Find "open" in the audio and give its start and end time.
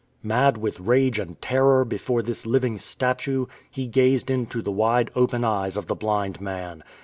5.15-5.43